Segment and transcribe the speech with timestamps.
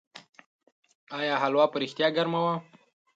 [1.19, 2.55] آیا هلوا په رښتیا ګرمه وه؟